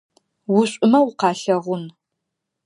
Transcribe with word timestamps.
Ушӏумэ 0.57 0.99
укъалъэгъун. 1.07 1.83